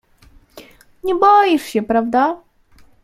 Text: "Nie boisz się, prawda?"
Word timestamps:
"Nie 1.03 1.15
boisz 1.15 1.63
się, 1.63 1.83
prawda?" 1.83 2.41